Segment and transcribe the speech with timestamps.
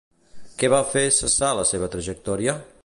[0.61, 2.61] Què va fer cessar la seva trajectòria?